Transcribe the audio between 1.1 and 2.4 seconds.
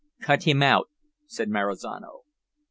said Marizano.